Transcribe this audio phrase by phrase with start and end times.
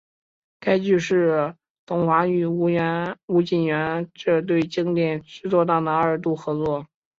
[0.59, 1.55] 该剧是
[1.85, 2.69] 桐华与吴
[3.45, 6.87] 锦源这对经典制作档的二度合作。